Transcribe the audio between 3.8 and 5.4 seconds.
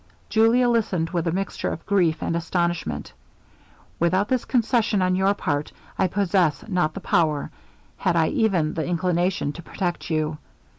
'Without this concession on your